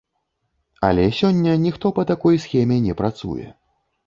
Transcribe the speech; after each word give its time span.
Але 0.87 1.05
сёння 1.19 1.51
ніхто 1.67 1.93
па 1.99 2.07
такой 2.13 2.41
схеме 2.47 2.79
не 2.89 2.97
працуе. 3.05 3.47